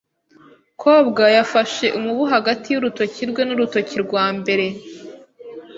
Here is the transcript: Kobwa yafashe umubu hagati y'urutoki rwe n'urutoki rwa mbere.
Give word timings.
Kobwa 0.81 1.23
yafashe 1.37 1.85
umubu 1.97 2.23
hagati 2.33 2.67
y'urutoki 2.69 3.21
rwe 3.29 3.41
n'urutoki 3.45 3.95
rwa 4.05 4.25
mbere. 4.37 4.65